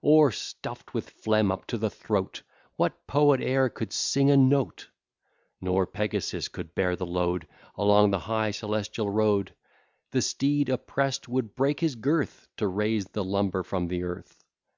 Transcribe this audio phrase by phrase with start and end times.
[0.00, 2.40] Or, stuff'd with phlegm up to the throat,
[2.76, 4.88] What poet e'er could sing a note?
[5.60, 9.54] Nor Pegasus could bear the load Along the high celestial road;
[10.10, 14.42] The steed, oppress'd, would break his girth, To raise the lumber from the earth.